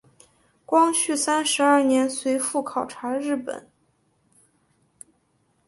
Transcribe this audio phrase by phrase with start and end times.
[0.65, 3.69] 光绪三十二年随父考察日本。